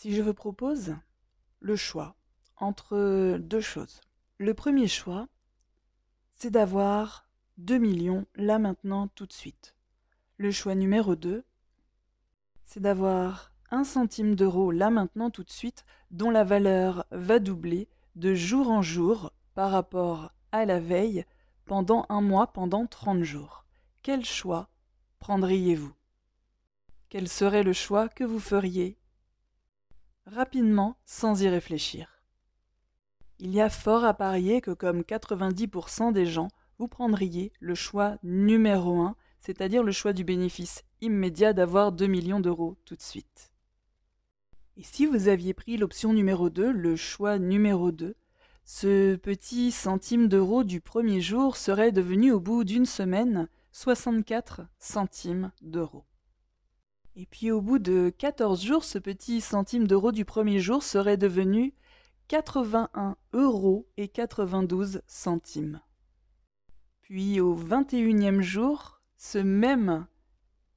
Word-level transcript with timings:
Si 0.00 0.14
je 0.14 0.22
vous 0.22 0.32
propose 0.32 0.96
le 1.58 1.76
choix 1.76 2.16
entre 2.56 3.36
deux 3.36 3.60
choses. 3.60 4.00
Le 4.38 4.54
premier 4.54 4.88
choix, 4.88 5.28
c'est 6.36 6.50
d'avoir 6.50 7.28
2 7.58 7.76
millions 7.76 8.24
là 8.34 8.58
maintenant 8.58 9.08
tout 9.08 9.26
de 9.26 9.32
suite. 9.34 9.76
Le 10.38 10.50
choix 10.52 10.74
numéro 10.74 11.16
2, 11.16 11.44
c'est 12.64 12.80
d'avoir 12.80 13.52
un 13.70 13.84
centime 13.84 14.36
d'euro 14.36 14.70
là 14.70 14.88
maintenant 14.88 15.28
tout 15.28 15.44
de 15.44 15.50
suite 15.50 15.84
dont 16.10 16.30
la 16.30 16.44
valeur 16.44 17.04
va 17.10 17.38
doubler 17.38 17.86
de 18.16 18.32
jour 18.32 18.70
en 18.70 18.80
jour 18.80 19.34
par 19.52 19.70
rapport 19.70 20.32
à 20.50 20.64
la 20.64 20.80
veille 20.80 21.26
pendant 21.66 22.06
un 22.08 22.22
mois, 22.22 22.54
pendant 22.54 22.86
30 22.86 23.22
jours. 23.22 23.66
Quel 24.00 24.24
choix 24.24 24.70
prendriez-vous? 25.18 25.92
Quel 27.10 27.28
serait 27.28 27.64
le 27.64 27.74
choix 27.74 28.08
que 28.08 28.24
vous 28.24 28.40
feriez? 28.40 28.96
Rapidement 30.34 30.96
sans 31.04 31.42
y 31.42 31.48
réfléchir 31.48 32.22
Il 33.38 33.50
y 33.50 33.60
a 33.60 33.68
fort 33.68 34.04
à 34.04 34.14
parier 34.14 34.60
que 34.60 34.70
comme 34.70 35.00
90% 35.00 36.12
des 36.12 36.26
gens, 36.26 36.48
vous 36.78 36.88
prendriez 36.88 37.52
le 37.60 37.74
choix 37.74 38.16
numéro 38.22 39.00
1, 39.00 39.16
c'est-à-dire 39.40 39.82
le 39.82 39.92
choix 39.92 40.12
du 40.12 40.24
bénéfice 40.24 40.84
immédiat 41.00 41.52
d'avoir 41.52 41.92
2 41.92 42.06
millions 42.06 42.40
d'euros 42.40 42.76
tout 42.84 42.96
de 42.96 43.02
suite. 43.02 43.52
Et 44.76 44.82
si 44.82 45.04
vous 45.04 45.28
aviez 45.28 45.52
pris 45.52 45.76
l'option 45.76 46.12
numéro 46.12 46.48
2, 46.48 46.70
le 46.70 46.96
choix 46.96 47.38
numéro 47.38 47.90
2, 47.90 48.14
ce 48.64 49.16
petit 49.16 49.72
centime 49.72 50.28
d'euro 50.28 50.62
du 50.62 50.80
premier 50.80 51.20
jour 51.20 51.56
serait 51.56 51.92
devenu 51.92 52.30
au 52.30 52.40
bout 52.40 52.64
d'une 52.64 52.86
semaine 52.86 53.48
64 53.72 54.62
centimes 54.78 55.50
d'euros. 55.60 56.04
Et 57.16 57.26
puis 57.26 57.50
au 57.50 57.60
bout 57.60 57.78
de 57.78 58.12
14 58.16 58.62
jours, 58.62 58.84
ce 58.84 58.98
petit 58.98 59.40
centime 59.40 59.86
d'euro 59.86 60.12
du 60.12 60.24
premier 60.24 60.60
jour 60.60 60.82
serait 60.82 61.16
devenu 61.16 61.74
81 62.28 63.16
euros 63.32 63.88
et 63.96 64.08
92 64.08 65.02
centimes. 65.06 65.80
Puis 67.02 67.40
au 67.40 67.56
21e 67.56 68.40
jour, 68.40 69.00
ce 69.16 69.38
même 69.38 70.06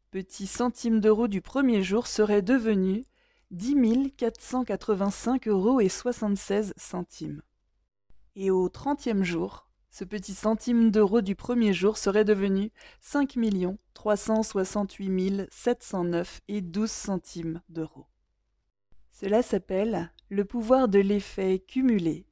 petit 0.09 0.47
centime 0.47 0.99
d'euro 0.99 1.27
du 1.27 1.41
premier 1.41 1.83
jour 1.83 2.07
serait 2.07 2.41
devenu 2.41 3.05
10 3.51 4.13
485 4.17 5.47
euros 5.47 5.79
et 5.79 5.89
76 5.89 6.73
centimes. 6.75 7.43
Et 8.35 8.49
au 8.49 8.67
30e 8.67 9.21
jour, 9.21 9.67
ce 9.93 10.03
petit 10.03 10.33
centime 10.33 10.89
d'euro 10.89 11.21
du 11.21 11.35
premier 11.35 11.71
jour 11.71 11.99
serait 11.99 12.25
devenu 12.25 12.71
5 12.99 13.37
368 13.93 15.47
709 15.51 16.41
et 16.47 16.61
12 16.61 16.89
centimes 16.89 17.61
d'euros. 17.69 18.07
Cela 19.11 19.43
s'appelle 19.43 20.11
le 20.29 20.45
pouvoir 20.45 20.87
de 20.87 20.97
l'effet 20.97 21.59
cumulé. 21.59 22.25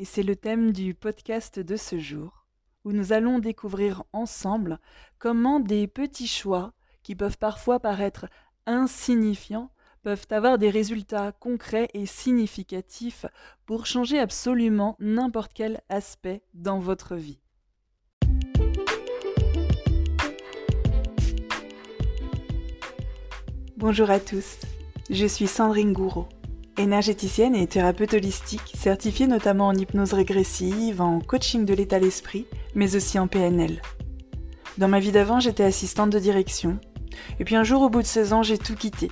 Et 0.00 0.04
c'est 0.04 0.24
le 0.24 0.34
thème 0.34 0.72
du 0.72 0.92
podcast 0.92 1.60
de 1.60 1.76
ce 1.76 2.00
jour, 2.00 2.48
où 2.82 2.90
nous 2.90 3.12
allons 3.12 3.38
découvrir 3.38 4.02
ensemble 4.12 4.80
comment 5.20 5.60
des 5.60 5.86
petits 5.86 6.26
choix, 6.26 6.72
qui 7.04 7.14
peuvent 7.14 7.38
parfois 7.38 7.78
paraître 7.78 8.26
insignifiants, 8.66 9.70
peuvent 10.02 10.26
avoir 10.30 10.58
des 10.58 10.70
résultats 10.70 11.32
concrets 11.32 11.88
et 11.94 12.06
significatifs 12.06 13.26
pour 13.66 13.86
changer 13.86 14.18
absolument 14.18 14.96
n'importe 14.98 15.52
quel 15.54 15.80
aspect 15.88 16.42
dans 16.54 16.78
votre 16.78 17.16
vie. 17.16 17.38
Bonjour 23.76 24.10
à 24.10 24.20
tous, 24.20 24.58
je 25.08 25.24
suis 25.24 25.46
Sandrine 25.46 25.94
Gouraud, 25.94 26.28
énergéticienne 26.76 27.54
et 27.54 27.66
thérapeute 27.66 28.12
holistique, 28.12 28.74
certifiée 28.74 29.26
notamment 29.26 29.68
en 29.68 29.74
hypnose 29.74 30.12
régressive, 30.12 31.00
en 31.00 31.20
coaching 31.20 31.64
de 31.64 31.72
l'état 31.72 31.98
d'esprit, 31.98 32.46
mais 32.74 32.94
aussi 32.94 33.18
en 33.18 33.26
PNL. 33.26 33.80
Dans 34.76 34.88
ma 34.88 35.00
vie 35.00 35.12
d'avant, 35.12 35.40
j'étais 35.40 35.64
assistante 35.64 36.10
de 36.10 36.18
direction, 36.18 36.78
et 37.38 37.44
puis 37.44 37.56
un 37.56 37.64
jour 37.64 37.80
au 37.80 37.88
bout 37.88 38.02
de 38.02 38.06
16 38.06 38.32
ans, 38.34 38.42
j'ai 38.42 38.58
tout 38.58 38.74
quitté 38.74 39.10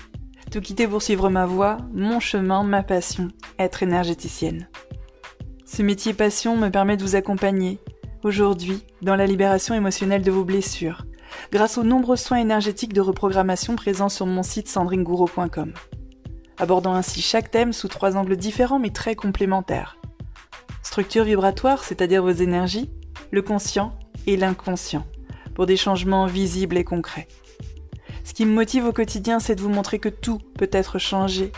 tout 0.50 0.60
quitter 0.60 0.88
pour 0.88 1.02
suivre 1.02 1.28
ma 1.28 1.46
voie, 1.46 1.78
mon 1.92 2.20
chemin, 2.20 2.62
ma 2.62 2.82
passion, 2.82 3.28
être 3.58 3.82
énergéticienne. 3.82 4.68
Ce 5.64 5.82
métier 5.82 6.14
passion 6.14 6.56
me 6.56 6.70
permet 6.70 6.96
de 6.96 7.02
vous 7.02 7.16
accompagner, 7.16 7.78
aujourd'hui, 8.22 8.82
dans 9.02 9.16
la 9.16 9.26
libération 9.26 9.74
émotionnelle 9.74 10.22
de 10.22 10.30
vos 10.30 10.44
blessures, 10.44 11.04
grâce 11.52 11.76
aux 11.76 11.84
nombreux 11.84 12.16
soins 12.16 12.38
énergétiques 12.38 12.94
de 12.94 13.00
reprogrammation 13.00 13.76
présents 13.76 14.08
sur 14.08 14.26
mon 14.26 14.42
site 14.42 14.68
sandringouro.com, 14.68 15.72
abordant 16.56 16.94
ainsi 16.94 17.20
chaque 17.20 17.50
thème 17.50 17.72
sous 17.72 17.88
trois 17.88 18.16
angles 18.16 18.36
différents 18.36 18.78
mais 18.78 18.90
très 18.90 19.14
complémentaires. 19.14 19.98
Structure 20.82 21.24
vibratoire, 21.24 21.84
c'est-à-dire 21.84 22.22
vos 22.22 22.30
énergies, 22.30 22.90
le 23.30 23.42
conscient 23.42 23.92
et 24.26 24.36
l'inconscient, 24.38 25.04
pour 25.54 25.66
des 25.66 25.76
changements 25.76 26.26
visibles 26.26 26.78
et 26.78 26.84
concrets. 26.84 27.28
Ce 28.28 28.34
qui 28.34 28.44
me 28.44 28.52
motive 28.52 28.84
au 28.84 28.92
quotidien, 28.92 29.40
c'est 29.40 29.54
de 29.54 29.62
vous 29.62 29.70
montrer 29.70 29.98
que 29.98 30.10
tout 30.10 30.38
peut 30.58 30.68
être 30.70 30.98
changé 30.98 31.50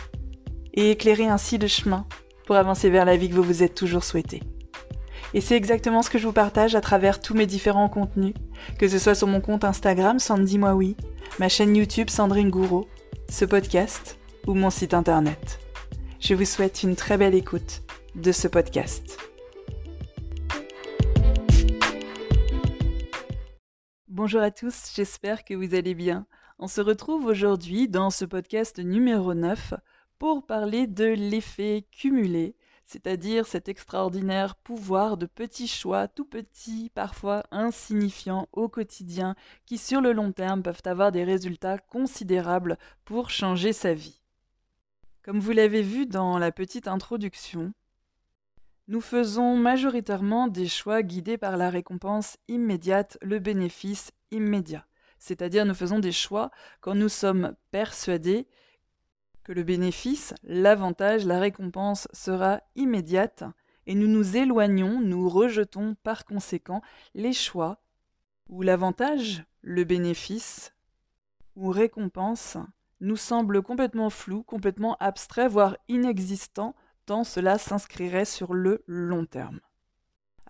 et 0.73 0.91
éclairer 0.91 1.27
ainsi 1.27 1.57
le 1.57 1.67
chemin 1.67 2.07
pour 2.45 2.55
avancer 2.55 2.89
vers 2.89 3.03
la 3.03 3.17
vie 3.17 3.27
que 3.27 3.35
vous 3.35 3.43
vous 3.43 3.61
êtes 3.61 3.75
toujours 3.75 4.05
souhaité. 4.05 4.41
Et 5.33 5.41
c'est 5.41 5.57
exactement 5.57 6.01
ce 6.01 6.09
que 6.09 6.17
je 6.17 6.25
vous 6.25 6.31
partage 6.31 6.73
à 6.73 6.79
travers 6.79 7.19
tous 7.19 7.33
mes 7.33 7.45
différents 7.45 7.89
contenus, 7.89 8.33
que 8.79 8.87
ce 8.87 8.99
soit 8.99 9.15
sur 9.15 9.27
mon 9.27 9.41
compte 9.41 9.65
Instagram 9.65 10.17
Sandy 10.17 10.57
Moi 10.57 10.73
ma 11.39 11.49
chaîne 11.49 11.75
YouTube 11.75 12.09
Sandrine 12.09 12.49
Gouraud, 12.49 12.87
ce 13.29 13.43
podcast 13.43 14.17
ou 14.47 14.53
mon 14.53 14.69
site 14.69 14.93
internet. 14.93 15.59
Je 16.21 16.35
vous 16.35 16.45
souhaite 16.45 16.83
une 16.83 16.95
très 16.95 17.17
belle 17.17 17.35
écoute 17.35 17.81
de 18.15 18.31
ce 18.31 18.47
podcast. 18.47 19.17
Bonjour 24.07 24.41
à 24.41 24.51
tous, 24.51 24.93
j'espère 24.95 25.43
que 25.43 25.53
vous 25.53 25.75
allez 25.75 25.95
bien. 25.95 26.25
On 26.63 26.67
se 26.67 26.79
retrouve 26.79 27.25
aujourd'hui 27.25 27.87
dans 27.87 28.11
ce 28.11 28.23
podcast 28.23 28.77
numéro 28.77 29.33
9 29.33 29.73
pour 30.19 30.45
parler 30.45 30.85
de 30.85 31.05
l'effet 31.05 31.87
cumulé, 31.91 32.55
c'est-à-dire 32.85 33.47
cet 33.47 33.67
extraordinaire 33.67 34.53
pouvoir 34.53 35.17
de 35.17 35.25
petits 35.25 35.67
choix, 35.67 36.07
tout 36.07 36.23
petits, 36.23 36.91
parfois 36.93 37.41
insignifiants 37.49 38.47
au 38.51 38.69
quotidien, 38.69 39.33
qui 39.65 39.79
sur 39.79 40.01
le 40.01 40.13
long 40.13 40.31
terme 40.31 40.61
peuvent 40.61 40.83
avoir 40.85 41.11
des 41.11 41.23
résultats 41.23 41.79
considérables 41.79 42.77
pour 43.05 43.31
changer 43.31 43.73
sa 43.73 43.95
vie. 43.95 44.21
Comme 45.23 45.39
vous 45.39 45.53
l'avez 45.53 45.81
vu 45.81 46.05
dans 46.05 46.37
la 46.37 46.51
petite 46.51 46.87
introduction, 46.87 47.73
nous 48.87 49.01
faisons 49.01 49.57
majoritairement 49.57 50.47
des 50.47 50.67
choix 50.67 51.01
guidés 51.01 51.39
par 51.39 51.57
la 51.57 51.71
récompense 51.71 52.37
immédiate, 52.47 53.17
le 53.23 53.39
bénéfice 53.39 54.11
immédiat 54.29 54.85
c'est-à-dire 55.21 55.65
nous 55.67 55.75
faisons 55.75 55.99
des 55.99 56.11
choix 56.11 56.49
quand 56.79 56.95
nous 56.95 57.07
sommes 57.07 57.55
persuadés 57.69 58.47
que 59.43 59.51
le 59.51 59.61
bénéfice, 59.61 60.33
l'avantage, 60.43 61.25
la 61.25 61.39
récompense 61.39 62.07
sera 62.11 62.61
immédiate, 62.75 63.43
et 63.85 63.93
nous 63.93 64.07
nous 64.07 64.35
éloignons, 64.35 64.99
nous 64.99 65.29
rejetons 65.29 65.95
par 66.03 66.25
conséquent 66.25 66.81
les 67.13 67.33
choix 67.33 67.77
où 68.49 68.63
l'avantage, 68.63 69.43
le 69.61 69.83
bénéfice 69.83 70.73
ou 71.55 71.69
récompense 71.69 72.57
nous 72.99 73.15
semble 73.15 73.61
complètement 73.61 74.09
flou, 74.09 74.41
complètement 74.41 74.97
abstrait, 74.99 75.47
voire 75.47 75.77
inexistant, 75.87 76.75
tant 77.05 77.23
cela 77.23 77.59
s'inscrirait 77.59 78.25
sur 78.25 78.55
le 78.55 78.83
long 78.87 79.25
terme. 79.25 79.59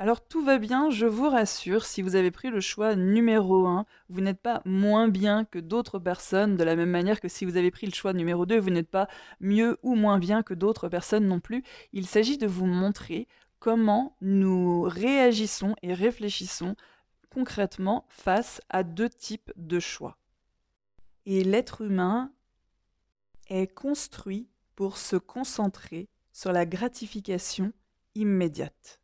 Alors 0.02 0.28
tout 0.28 0.44
va 0.44 0.58
bien, 0.58 0.90
je 0.90 1.06
vous 1.06 1.30
rassure, 1.30 1.86
si 1.86 2.02
vous 2.02 2.16
avez 2.16 2.32
pris 2.32 2.50
le 2.50 2.60
choix 2.60 2.96
numéro 2.96 3.68
1, 3.68 3.86
vous 4.10 4.22
n'êtes 4.22 4.42
pas 4.42 4.64
moins 4.66 5.08
bien 5.08 5.46
que 5.46 5.60
d'autres 5.60 6.00
personnes, 6.00 6.58
de 6.58 6.64
la 6.64 6.76
même 6.76 6.90
manière 6.90 7.22
que 7.22 7.28
si 7.28 7.46
vous 7.46 7.56
avez 7.56 7.70
pris 7.70 7.86
le 7.86 7.94
choix 7.94 8.12
numéro 8.12 8.48
2, 8.48 8.58
vous 8.58 8.72
n'êtes 8.72 8.90
pas 8.90 9.08
mieux 9.42 9.78
ou 9.84 9.94
moins 9.94 10.18
bien 10.18 10.42
que 10.42 10.56
d'autres 10.56 10.90
personnes 10.90 11.28
non 11.28 11.40
plus. 11.40 11.64
Il 11.94 12.08
s'agit 12.08 12.40
de 12.40 12.48
vous 12.48 12.66
montrer 12.66 13.28
comment 13.60 14.18
nous 14.22 14.82
réagissons 14.82 15.76
et 15.84 15.94
réfléchissons 15.94 16.76
concrètement 17.30 18.08
face 18.10 18.60
à 18.72 18.82
deux 18.82 19.08
types 19.08 19.54
de 19.56 19.80
choix. 19.80 20.18
Et 21.28 21.44
l'être 21.44 21.82
humain 21.82 22.32
est 23.50 23.68
construit 23.68 24.50
pour 24.76 24.98
se 24.98 25.16
concentrer 25.16 26.10
sur 26.34 26.52
la 26.52 26.66
gratification 26.66 27.72
immédiate 28.16 29.01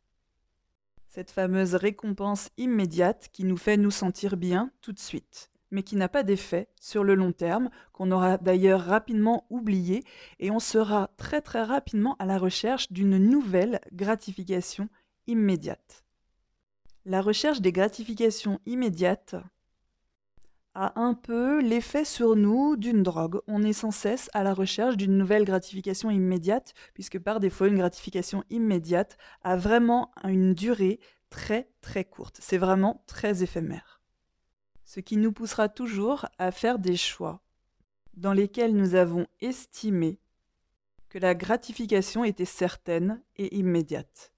cette 1.18 1.32
fameuse 1.32 1.74
récompense 1.74 2.48
immédiate 2.58 3.28
qui 3.32 3.42
nous 3.42 3.56
fait 3.56 3.76
nous 3.76 3.90
sentir 3.90 4.36
bien 4.36 4.70
tout 4.82 4.92
de 4.92 5.00
suite, 5.00 5.50
mais 5.72 5.82
qui 5.82 5.96
n'a 5.96 6.08
pas 6.08 6.22
d'effet 6.22 6.68
sur 6.80 7.02
le 7.02 7.16
long 7.16 7.32
terme, 7.32 7.70
qu'on 7.92 8.12
aura 8.12 8.38
d'ailleurs 8.38 8.82
rapidement 8.82 9.44
oublié, 9.50 10.04
et 10.38 10.52
on 10.52 10.60
sera 10.60 11.10
très 11.16 11.40
très 11.40 11.64
rapidement 11.64 12.14
à 12.20 12.24
la 12.24 12.38
recherche 12.38 12.92
d'une 12.92 13.18
nouvelle 13.18 13.80
gratification 13.92 14.88
immédiate. 15.26 16.04
La 17.04 17.20
recherche 17.20 17.60
des 17.60 17.72
gratifications 17.72 18.60
immédiates 18.64 19.34
a 20.74 21.00
un 21.00 21.14
peu 21.14 21.60
l'effet 21.60 22.04
sur 22.04 22.36
nous 22.36 22.76
d'une 22.76 23.02
drogue. 23.02 23.40
On 23.46 23.62
est 23.62 23.72
sans 23.72 23.90
cesse 23.90 24.30
à 24.32 24.42
la 24.42 24.54
recherche 24.54 24.96
d'une 24.96 25.16
nouvelle 25.16 25.44
gratification 25.44 26.10
immédiate, 26.10 26.74
puisque 26.94 27.18
par 27.18 27.40
défaut, 27.40 27.66
une 27.66 27.78
gratification 27.78 28.44
immédiate 28.50 29.16
a 29.42 29.56
vraiment 29.56 30.12
une 30.24 30.54
durée 30.54 31.00
très 31.30 31.68
très 31.80 32.04
courte. 32.04 32.38
C'est 32.40 32.58
vraiment 32.58 33.02
très 33.06 33.42
éphémère. 33.42 34.00
Ce 34.84 35.00
qui 35.00 35.16
nous 35.16 35.32
poussera 35.32 35.68
toujours 35.68 36.26
à 36.38 36.50
faire 36.50 36.78
des 36.78 36.96
choix 36.96 37.42
dans 38.16 38.32
lesquels 38.32 38.74
nous 38.74 38.94
avons 38.94 39.26
estimé 39.40 40.18
que 41.08 41.18
la 41.18 41.34
gratification 41.34 42.24
était 42.24 42.44
certaine 42.44 43.22
et 43.36 43.56
immédiate. 43.56 44.32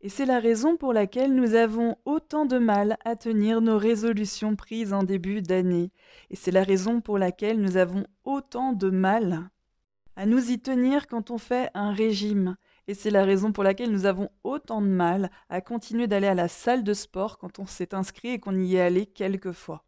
Et 0.00 0.08
c'est 0.08 0.26
la 0.26 0.38
raison 0.38 0.76
pour 0.76 0.92
laquelle 0.92 1.34
nous 1.34 1.54
avons 1.54 1.96
autant 2.04 2.46
de 2.46 2.58
mal 2.58 2.98
à 3.04 3.16
tenir 3.16 3.60
nos 3.60 3.78
résolutions 3.78 4.54
prises 4.54 4.92
en 4.92 5.02
début 5.02 5.42
d'année. 5.42 5.90
Et 6.30 6.36
c'est 6.36 6.52
la 6.52 6.62
raison 6.62 7.00
pour 7.00 7.18
laquelle 7.18 7.60
nous 7.60 7.76
avons 7.76 8.06
autant 8.24 8.72
de 8.72 8.90
mal 8.90 9.50
à 10.14 10.26
nous 10.26 10.50
y 10.50 10.60
tenir 10.60 11.08
quand 11.08 11.30
on 11.30 11.38
fait 11.38 11.70
un 11.74 11.92
régime. 11.92 12.56
Et 12.86 12.94
c'est 12.94 13.10
la 13.10 13.24
raison 13.24 13.52
pour 13.52 13.64
laquelle 13.64 13.90
nous 13.90 14.06
avons 14.06 14.30
autant 14.44 14.80
de 14.80 14.86
mal 14.86 15.30
à 15.48 15.60
continuer 15.60 16.06
d'aller 16.06 16.28
à 16.28 16.34
la 16.34 16.48
salle 16.48 16.84
de 16.84 16.94
sport 16.94 17.38
quand 17.38 17.58
on 17.58 17.66
s'est 17.66 17.92
inscrit 17.92 18.30
et 18.30 18.38
qu'on 18.38 18.56
y 18.56 18.76
est 18.76 18.80
allé 18.80 19.04
quelques 19.04 19.52
fois. 19.52 19.84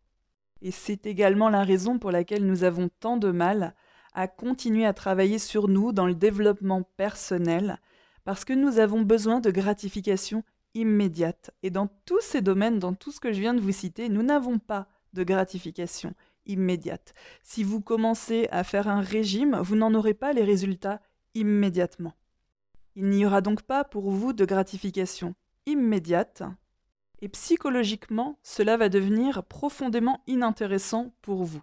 Et 0.61 0.73
c'est 0.73 1.07
également 1.07 1.49
la 1.49 1.63
raison 1.63 1.99
pour 1.99 2.11
laquelle 2.11 2.47
nous 2.47 2.65
avons 2.65 2.91
tant 3.01 3.17
de 3.17 3.31
mal 3.31 3.75
à 4.13 4.27
continuer 4.27 4.87
à 4.87 4.93
travailler 4.93 5.39
sur 5.39 5.69
nous 5.69 5.93
dans 5.93 6.07
le 6.07 6.15
développement 6.15 6.83
personnel 6.97 7.79
parce 8.25 8.45
que 8.45 8.53
nous 8.53 8.79
avons 8.79 9.03
besoin 9.03 9.41
de 9.41 9.51
gratification 9.51 10.45
immédiate. 10.75 11.51
Et 11.63 11.71
dans 11.71 11.89
tous 12.05 12.21
ces 12.21 12.43
domaines, 12.43 12.79
dans 12.79 12.95
tout 12.95 13.13
ce 13.13 13.21
que 13.21 13.33
je 13.33 13.41
viens 13.41 13.55
de 13.55 13.61
vous 13.61 13.73
citer, 13.73 14.09
nous 14.09 14.23
n'avons 14.23 14.59
pas 14.59 14.89
de 15.13 15.25
gratification 15.25 16.15
immédiate. 16.47 17.15
Si 17.43 17.63
vous 17.63 17.81
commencez 17.81 18.49
à 18.51 18.65
faire 18.65 18.89
un 18.89 19.01
régime, 19.01 19.57
vous 19.57 19.77
n'en 19.77 19.95
aurez 19.95 20.15
pas 20.15 20.33
les 20.33 20.45
résultats 20.45 21.01
immédiatement. 21.35 22.15
Il 22.97 23.07
n'y 23.07 23.25
aura 23.25 23.41
donc 23.41 23.63
pas 23.63 23.85
pour 23.85 24.11
vous 24.11 24.33
de 24.33 24.45
gratification 24.45 25.35
immédiate, 25.67 26.43
et 27.23 27.29
psychologiquement, 27.29 28.39
cela 28.43 28.77
va 28.77 28.89
devenir 28.89 29.45
profondément 29.45 30.23
inintéressant 30.27 31.13
pour 31.21 31.45
vous. 31.45 31.63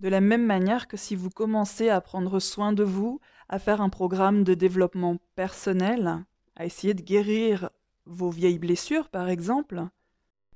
De 0.00 0.08
la 0.08 0.20
même 0.20 0.44
manière 0.44 0.86
que 0.86 0.96
si 0.96 1.16
vous 1.16 1.30
commencez 1.30 1.88
à 1.88 2.00
prendre 2.00 2.38
soin 2.38 2.72
de 2.72 2.84
vous, 2.84 3.20
à 3.48 3.58
faire 3.58 3.80
un 3.80 3.88
programme 3.88 4.44
de 4.44 4.54
développement 4.54 5.16
personnel, 5.34 6.24
à 6.54 6.66
essayer 6.66 6.94
de 6.94 7.02
guérir 7.02 7.70
vos 8.06 8.30
vieilles 8.30 8.58
blessures 8.58 9.08
par 9.08 9.28
exemple, 9.28 9.86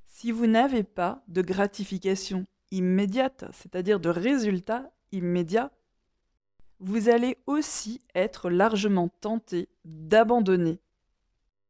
si 0.07 0.31
vous 0.31 0.47
n'avez 0.47 0.83
pas 0.83 1.23
de 1.27 1.41
gratification 1.41 2.45
immédiate, 2.71 3.45
c'est-à-dire 3.51 3.99
de 3.99 4.09
résultats 4.09 4.91
immédiats, 5.11 5.71
vous 6.79 7.09
allez 7.09 7.37
aussi 7.45 8.01
être 8.15 8.49
largement 8.49 9.09
tenté 9.21 9.69
d'abandonner 9.85 10.79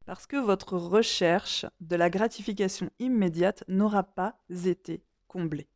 parce 0.05 0.27
que 0.27 0.37
votre 0.37 0.77
recherche 0.77 1.65
de 1.81 1.95
la 1.95 2.09
gratification 2.09 2.89
immédiate 2.99 3.63
n'aura 3.67 4.03
pas 4.03 4.37
été 4.65 5.01
comblée. 5.27 5.67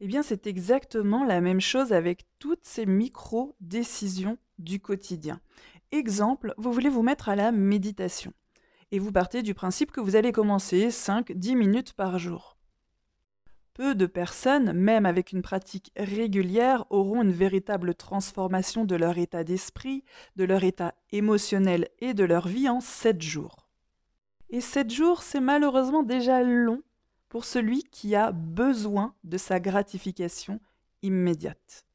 Eh 0.00 0.06
bien, 0.06 0.22
c'est 0.22 0.46
exactement 0.46 1.24
la 1.24 1.40
même 1.40 1.60
chose 1.60 1.92
avec 1.92 2.26
toutes 2.38 2.64
ces 2.64 2.86
micro-décisions 2.86 4.38
du 4.58 4.78
quotidien. 4.78 5.40
Exemple, 5.90 6.54
vous 6.56 6.72
voulez 6.72 6.88
vous 6.88 7.02
mettre 7.02 7.28
à 7.28 7.36
la 7.36 7.50
méditation. 7.50 8.32
Et 8.92 9.00
vous 9.00 9.10
partez 9.10 9.42
du 9.42 9.54
principe 9.54 9.90
que 9.90 10.00
vous 10.00 10.14
allez 10.14 10.32
commencer 10.32 10.88
5-10 10.88 11.56
minutes 11.56 11.92
par 11.94 12.18
jour. 12.18 12.56
Peu 13.74 13.94
de 13.94 14.06
personnes, 14.06 14.72
même 14.72 15.04
avec 15.04 15.32
une 15.32 15.42
pratique 15.42 15.92
régulière, 15.96 16.84
auront 16.90 17.22
une 17.22 17.32
véritable 17.32 17.94
transformation 17.94 18.84
de 18.84 18.96
leur 18.96 19.18
état 19.18 19.44
d'esprit, 19.44 20.04
de 20.36 20.44
leur 20.44 20.64
état 20.64 20.94
émotionnel 21.12 21.88
et 22.00 22.14
de 22.14 22.24
leur 22.24 22.48
vie 22.48 22.68
en 22.68 22.80
7 22.80 23.20
jours. 23.20 23.68
Et 24.50 24.60
7 24.60 24.90
jours, 24.90 25.22
c'est 25.22 25.40
malheureusement 25.40 26.02
déjà 26.02 26.42
long 26.42 26.82
pour 27.28 27.44
celui 27.44 27.82
qui 27.84 28.14
a 28.14 28.32
besoin 28.32 29.14
de 29.24 29.38
sa 29.38 29.60
gratification 29.60 30.60
immédiate. 31.02 31.86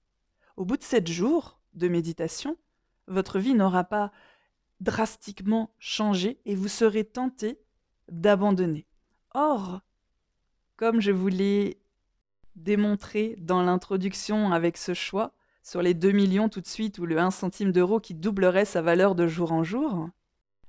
Au 0.58 0.66
bout 0.66 0.78
de 0.78 0.84
sept 0.84 1.08
jours 1.08 1.60
de 1.74 1.88
méditation, 1.88 2.58
votre 3.08 3.40
vie 3.40 3.54
n'aura 3.54 3.84
pas 3.84 4.12
drastiquement 4.80 5.74
changé 5.80 6.40
et 6.46 6.56
vous 6.56 6.68
serez 6.68 7.04
tenté 7.04 7.60
d'abandonner. 8.12 8.86
Or, 9.34 9.82
comme 10.76 11.02
je 11.02 11.12
vous 11.12 11.30
l'ai 11.30 11.80
démontré 12.56 13.36
dans 13.40 13.64
l'introduction 13.64 14.52
avec 14.52 14.78
ce 14.78 14.94
choix, 14.94 15.34
sur 15.64 15.82
les 15.82 15.94
2 15.94 16.12
millions 16.12 16.50
tout 16.50 16.62
de 16.62 16.68
suite 16.68 17.00
ou 17.00 17.06
le 17.06 17.18
1 17.18 17.32
centime 17.32 17.72
d'euro 17.72 18.00
qui 18.00 18.14
doublerait 18.14 18.66
sa 18.66 18.82
valeur 18.82 19.16
de 19.16 19.28
jour 19.28 19.54
en 19.54 19.64
jour, 19.64 20.10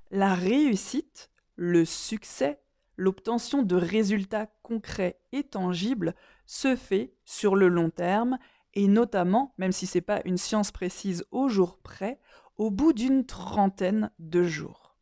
la 0.09 0.33
réussite, 0.33 1.29
le 1.57 1.83
succès 1.83 2.59
l'obtention 2.97 3.63
de 3.63 3.75
résultats 3.75 4.47
concrets 4.63 5.19
et 5.31 5.43
tangibles 5.43 6.15
se 6.45 6.75
fait 6.75 7.13
sur 7.25 7.55
le 7.55 7.67
long 7.67 7.89
terme 7.89 8.37
et 8.73 8.87
notamment, 8.87 9.53
même 9.57 9.71
si 9.71 9.87
ce 9.87 9.97
n'est 9.97 10.01
pas 10.01 10.21
une 10.25 10.37
science 10.37 10.71
précise 10.71 11.25
au 11.31 11.47
jour 11.47 11.77
près, 11.77 12.19
au 12.57 12.71
bout 12.71 12.93
d'une 12.93 13.25
trentaine 13.25 14.11
de 14.19 14.43
jours. 14.43 14.95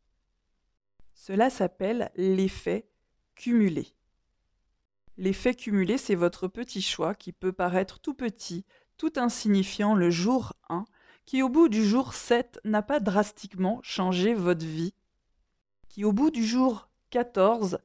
Cela 1.14 1.50
s'appelle 1.50 2.10
l'effet 2.16 2.88
cumulé. 3.34 3.94
L'effet 5.16 5.54
cumulé, 5.54 5.98
c'est 5.98 6.14
votre 6.14 6.48
petit 6.48 6.82
choix 6.82 7.14
qui 7.14 7.32
peut 7.32 7.52
paraître 7.52 8.00
tout 8.00 8.14
petit, 8.14 8.64
tout 8.96 9.12
insignifiant 9.16 9.94
le 9.94 10.10
jour 10.10 10.54
1, 10.68 10.84
qui 11.24 11.42
au 11.42 11.48
bout 11.48 11.68
du 11.68 11.84
jour 11.84 12.14
7 12.14 12.60
n'a 12.64 12.82
pas 12.82 13.00
drastiquement 13.00 13.80
changé 13.82 14.34
votre 14.34 14.66
vie, 14.66 14.94
qui 15.88 16.04
au 16.04 16.12
bout 16.12 16.30
du 16.30 16.44
jour 16.44 16.88
14 17.14 17.78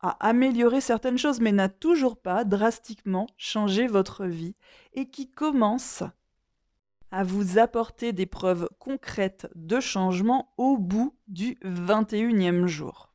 a 0.00 0.10
amélioré 0.20 0.82
certaines 0.82 1.16
choses 1.16 1.40
mais 1.40 1.52
n'a 1.52 1.70
toujours 1.70 2.18
pas 2.18 2.44
drastiquement 2.44 3.26
changé 3.38 3.86
votre 3.86 4.26
vie 4.26 4.54
et 4.92 5.08
qui 5.08 5.30
commence 5.30 6.02
à 7.10 7.24
vous 7.24 7.56
apporter 7.56 8.12
des 8.12 8.26
preuves 8.26 8.68
concrètes 8.78 9.48
de 9.54 9.80
changement 9.80 10.52
au 10.58 10.76
bout 10.76 11.16
du 11.28 11.54
21e 11.64 12.66
jour. 12.66 13.14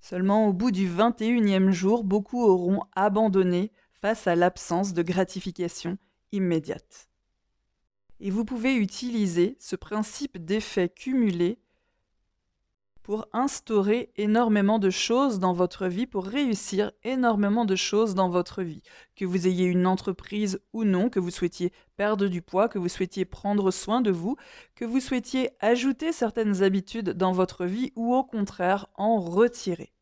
Seulement 0.00 0.46
au 0.46 0.52
bout 0.52 0.70
du 0.70 0.88
21e 0.88 1.72
jour, 1.72 2.04
beaucoup 2.04 2.44
auront 2.44 2.84
abandonné 2.94 3.72
face 4.00 4.28
à 4.28 4.36
l'absence 4.36 4.94
de 4.94 5.02
gratification 5.02 5.98
immédiate. 6.30 7.08
Et 8.20 8.30
vous 8.30 8.44
pouvez 8.44 8.76
utiliser 8.76 9.56
ce 9.58 9.74
principe 9.74 10.38
d'effet 10.38 10.88
cumulé 10.88 11.58
pour 13.04 13.28
instaurer 13.34 14.10
énormément 14.16 14.78
de 14.78 14.88
choses 14.88 15.38
dans 15.38 15.52
votre 15.52 15.86
vie, 15.88 16.06
pour 16.06 16.24
réussir 16.24 16.90
énormément 17.04 17.66
de 17.66 17.76
choses 17.76 18.14
dans 18.14 18.30
votre 18.30 18.62
vie. 18.62 18.80
Que 19.14 19.26
vous 19.26 19.46
ayez 19.46 19.66
une 19.66 19.86
entreprise 19.86 20.58
ou 20.72 20.84
non, 20.84 21.10
que 21.10 21.20
vous 21.20 21.30
souhaitiez 21.30 21.70
perdre 21.98 22.28
du 22.28 22.40
poids, 22.40 22.66
que 22.66 22.78
vous 22.78 22.88
souhaitiez 22.88 23.26
prendre 23.26 23.70
soin 23.70 24.00
de 24.00 24.10
vous, 24.10 24.36
que 24.74 24.86
vous 24.86 25.00
souhaitiez 25.00 25.50
ajouter 25.60 26.12
certaines 26.12 26.62
habitudes 26.62 27.10
dans 27.10 27.32
votre 27.32 27.66
vie 27.66 27.92
ou 27.94 28.14
au 28.14 28.24
contraire 28.24 28.86
en 28.94 29.20
retirer. 29.20 29.92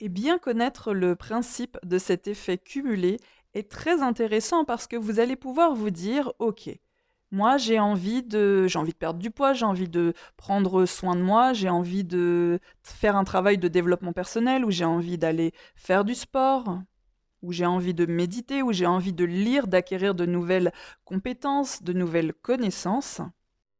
Et 0.00 0.08
bien 0.08 0.38
connaître 0.38 0.94
le 0.94 1.14
principe 1.16 1.76
de 1.84 1.98
cet 1.98 2.28
effet 2.28 2.56
cumulé 2.56 3.18
est 3.52 3.70
très 3.70 4.00
intéressant 4.00 4.64
parce 4.64 4.86
que 4.86 4.96
vous 4.96 5.20
allez 5.20 5.36
pouvoir 5.36 5.74
vous 5.74 5.90
dire, 5.90 6.32
OK, 6.38 6.70
moi, 7.32 7.58
j'ai 7.58 7.78
envie 7.78 8.22
de, 8.22 8.66
j'ai 8.66 8.78
envie 8.78 8.92
de 8.92 8.96
perdre 8.96 9.20
du 9.20 9.30
poids, 9.30 9.52
j'ai 9.52 9.64
envie 9.64 9.88
de 9.88 10.14
prendre 10.36 10.84
soin 10.84 11.14
de 11.14 11.22
moi, 11.22 11.52
j'ai 11.52 11.68
envie 11.68 12.02
de 12.02 12.58
faire 12.82 13.14
un 13.14 13.24
travail 13.24 13.56
de 13.56 13.68
développement 13.68 14.12
personnel, 14.12 14.64
ou 14.64 14.70
j'ai 14.70 14.84
envie 14.84 15.16
d'aller 15.16 15.52
faire 15.76 16.04
du 16.04 16.14
sport, 16.14 16.80
ou 17.42 17.52
j'ai 17.52 17.66
envie 17.66 17.94
de 17.94 18.04
méditer, 18.04 18.62
ou 18.62 18.72
j'ai 18.72 18.86
envie 18.86 19.12
de 19.12 19.24
lire, 19.24 19.68
d'acquérir 19.68 20.14
de 20.14 20.26
nouvelles 20.26 20.72
compétences, 21.04 21.82
de 21.82 21.92
nouvelles 21.92 22.34
connaissances. 22.34 23.20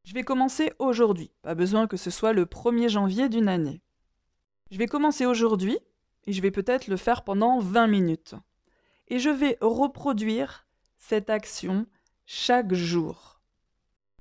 Je 0.05 0.15
vais 0.15 0.23
commencer 0.23 0.73
aujourd'hui. 0.79 1.33
Pas 1.43 1.55
besoin 1.55 1.87
que 1.87 1.97
ce 1.97 2.11
soit 2.11 2.33
le 2.33 2.45
1er 2.45 2.89
janvier 2.89 3.29
d'une 3.29 3.49
année. 3.49 3.83
Je 4.71 4.79
vais 4.79 4.87
commencer 4.87 5.27
aujourd'hui 5.27 5.79
et 6.27 6.33
je 6.33 6.41
vais 6.41 6.51
peut-être 6.53 6.87
le 6.87 6.97
faire 6.97 7.23
pendant 7.23 7.59
20 7.59 7.89
minutes. 7.89 8.35
Et 9.09 9.19
je 9.19 9.31
vais 9.31 9.59
reproduire 9.61 10.67
cette 10.97 11.31
action 11.31 11.87
chaque 12.27 12.73
jour. 12.75 13.30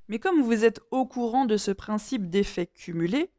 Mais 0.09 0.19
comme 0.19 0.41
vous 0.41 0.65
êtes 0.65 0.81
au 0.91 1.05
courant 1.05 1.45
de 1.45 1.55
ce 1.55 1.71
principe 1.71 2.29
d'effet 2.29 2.65
cumulé, 2.65 3.31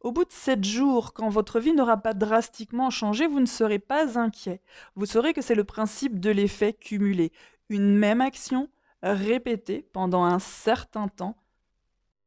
au 0.00 0.10
bout 0.10 0.24
de 0.24 0.32
sept 0.32 0.64
jours, 0.64 1.12
quand 1.12 1.28
votre 1.28 1.60
vie 1.60 1.72
n'aura 1.72 1.98
pas 1.98 2.14
drastiquement 2.14 2.90
changé, 2.90 3.26
vous 3.26 3.40
ne 3.40 3.46
serez 3.46 3.78
pas 3.78 4.18
inquiet. 4.18 4.60
Vous 4.96 5.06
saurez 5.06 5.32
que 5.32 5.42
c'est 5.42 5.54
le 5.54 5.64
principe 5.64 6.20
de 6.20 6.30
l'effet 6.30 6.72
cumulé. 6.72 7.30
Une 7.68 7.96
même 7.96 8.20
action 8.20 8.68
répétée 9.02 9.86
pendant 9.92 10.24
un 10.24 10.38
certain 10.38 11.08
temps 11.08 11.36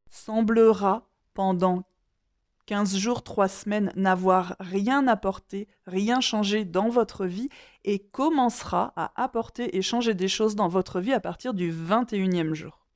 semblera 0.10 1.10
pendant 1.34 1.84
15 2.68 2.98
jours, 2.98 3.24
3 3.24 3.48
semaines, 3.48 3.92
n'avoir 3.96 4.56
rien 4.60 5.08
apporté, 5.08 5.68
rien 5.86 6.20
changé 6.20 6.66
dans 6.66 6.89
votre 6.89 7.25
vie 7.25 7.50
et 7.84 8.00
commencera 8.00 8.94
à 8.96 9.12
apporter 9.22 9.77
et 9.77 9.82
changer 9.82 10.13
des 10.13 10.27
choses 10.27 10.56
dans 10.56 10.68
votre 10.68 11.00
vie 11.00 11.13
à 11.13 11.20
partir 11.20 11.54
du 11.54 11.72
21e 11.72 12.54
jour. 12.54 12.87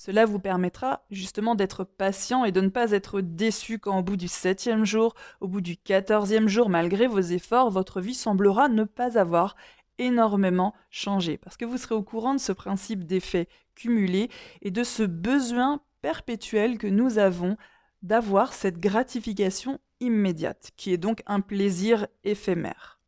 Cela 0.00 0.26
vous 0.26 0.38
permettra 0.38 1.02
justement 1.10 1.56
d'être 1.56 1.82
patient 1.82 2.44
et 2.44 2.52
de 2.52 2.60
ne 2.60 2.68
pas 2.68 2.92
être 2.92 3.20
déçu 3.20 3.80
quand 3.80 3.98
au 3.98 4.02
bout 4.04 4.16
du 4.16 4.28
septième 4.28 4.84
jour, 4.84 5.16
au 5.40 5.48
bout 5.48 5.60
du 5.60 5.76
quatorzième 5.76 6.46
jour, 6.46 6.68
malgré 6.68 7.08
vos 7.08 7.18
efforts, 7.18 7.72
votre 7.72 8.00
vie 8.00 8.14
semblera 8.14 8.68
ne 8.68 8.84
pas 8.84 9.18
avoir 9.18 9.56
énormément 9.98 10.72
changé. 10.88 11.36
Parce 11.36 11.56
que 11.56 11.64
vous 11.64 11.78
serez 11.78 11.96
au 11.96 12.04
courant 12.04 12.34
de 12.34 12.38
ce 12.38 12.52
principe 12.52 13.06
d'effet 13.06 13.48
cumulé 13.74 14.30
et 14.62 14.70
de 14.70 14.84
ce 14.84 15.02
besoin 15.02 15.80
perpétuel 16.00 16.78
que 16.78 16.86
nous 16.86 17.18
avons 17.18 17.56
d'avoir 18.02 18.52
cette 18.52 18.78
gratification 18.78 19.80
immédiate, 19.98 20.70
qui 20.76 20.92
est 20.92 20.96
donc 20.96 21.24
un 21.26 21.40
plaisir 21.40 22.06
éphémère. 22.22 23.00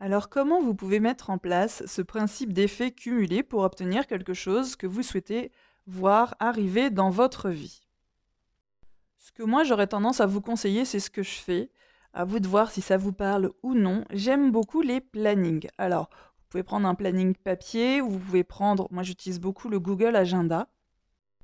Alors 0.00 0.28
comment 0.28 0.60
vous 0.60 0.74
pouvez 0.74 0.98
mettre 0.98 1.30
en 1.30 1.38
place 1.38 1.84
ce 1.86 2.02
principe 2.02 2.52
d'effet 2.52 2.90
cumulé 2.90 3.44
pour 3.44 3.60
obtenir 3.60 4.08
quelque 4.08 4.34
chose 4.34 4.74
que 4.74 4.88
vous 4.88 5.04
souhaitez 5.04 5.52
voir 5.90 6.34
arriver 6.38 6.90
dans 6.90 7.10
votre 7.10 7.50
vie. 7.50 7.80
Ce 9.18 9.32
que 9.32 9.42
moi 9.42 9.64
j'aurais 9.64 9.88
tendance 9.88 10.20
à 10.20 10.26
vous 10.26 10.40
conseiller, 10.40 10.84
c'est 10.84 11.00
ce 11.00 11.10
que 11.10 11.22
je 11.22 11.38
fais. 11.38 11.70
À 12.12 12.24
vous 12.24 12.40
de 12.40 12.48
voir 12.48 12.70
si 12.70 12.80
ça 12.80 12.96
vous 12.96 13.12
parle 13.12 13.52
ou 13.62 13.74
non. 13.74 14.04
J'aime 14.10 14.50
beaucoup 14.50 14.82
les 14.82 15.00
plannings. 15.00 15.68
Alors, 15.78 16.08
vous 16.10 16.46
pouvez 16.48 16.62
prendre 16.62 16.88
un 16.88 16.94
planning 16.94 17.34
papier 17.34 18.00
ou 18.00 18.10
vous 18.10 18.18
pouvez 18.18 18.44
prendre, 18.44 18.88
moi 18.90 19.02
j'utilise 19.02 19.38
beaucoup 19.38 19.68
le 19.68 19.78
Google 19.78 20.16
Agenda. 20.16 20.68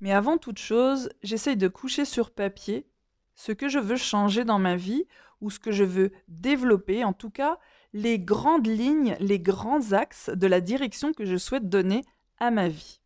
Mais 0.01 0.13
avant 0.13 0.39
toute 0.39 0.59
chose, 0.59 1.09
j'essaye 1.23 1.57
de 1.57 1.69
coucher 1.69 2.05
sur 2.05 2.31
papier 2.31 2.87
ce 3.35 3.53
que 3.53 3.69
je 3.69 3.79
veux 3.79 3.97
changer 3.97 4.45
dans 4.45 4.59
ma 4.59 4.77
vie 4.77 5.07
ou 5.41 5.51
ce 5.51 5.59
que 5.59 5.71
je 5.71 5.85
veux 5.85 6.13
développer, 6.29 7.05
en 7.05 7.13
tout 7.13 7.31
cas 7.31 7.59
les 7.93 8.19
grandes 8.19 8.67
lignes, 8.67 9.17
les 9.21 9.39
grands 9.39 9.93
axes 9.93 10.31
de 10.31 10.47
la 10.47 10.61
direction 10.61 11.13
que 11.13 11.25
je 11.25 11.37
souhaite 11.37 11.69
donner 11.69 12.03
à 12.39 12.51
ma 12.51 12.69
vie. 12.69 13.01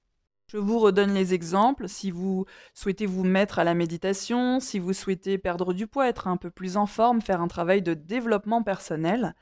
Je 0.52 0.56
vous 0.56 0.80
redonne 0.80 1.14
les 1.14 1.32
exemples. 1.32 1.88
Si 1.88 2.10
vous 2.10 2.44
souhaitez 2.74 3.06
vous 3.06 3.22
mettre 3.22 3.60
à 3.60 3.64
la 3.64 3.72
méditation, 3.72 4.58
si 4.58 4.80
vous 4.80 4.92
souhaitez 4.92 5.38
perdre 5.38 5.72
du 5.72 5.86
poids, 5.86 6.08
être 6.08 6.26
un 6.26 6.36
peu 6.36 6.50
plus 6.50 6.76
en 6.76 6.86
forme, 6.86 7.22
faire 7.22 7.40
un 7.40 7.46
travail 7.46 7.82
de 7.82 7.94
développement 7.94 8.64
personnel, 8.64 9.36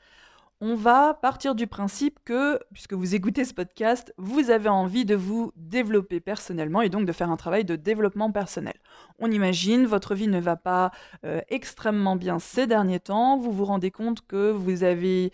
on 0.61 0.75
va 0.75 1.13
partir 1.13 1.55
du 1.55 1.67
principe 1.67 2.19
que, 2.25 2.59
puisque 2.73 2.93
vous 2.93 3.15
écoutez 3.15 3.45
ce 3.45 3.53
podcast, 3.53 4.13
vous 4.17 4.49
avez 4.49 4.67
envie 4.67 5.05
de 5.05 5.15
vous 5.15 5.53
développer 5.55 6.19
personnellement 6.19 6.81
et 6.81 6.89
donc 6.89 7.05
de 7.05 7.13
faire 7.13 7.31
un 7.31 7.37
travail 7.37 7.63
de 7.63 7.77
développement 7.77 8.29
personnel. 8.31 8.73
On 9.19 9.31
imagine, 9.31 9.85
votre 9.85 10.15
vie 10.15 10.27
ne 10.27 10.39
va 10.39 10.57
pas 10.57 10.91
euh, 11.25 11.39
extrêmement 11.47 12.17
bien 12.17 12.39
ces 12.39 12.67
derniers 12.67 12.99
temps, 12.99 13.37
vous 13.37 13.53
vous 13.53 13.63
rendez 13.63 13.89
compte 13.89 14.25
que 14.27 14.51
vous 14.51 14.83
avez, 14.83 15.31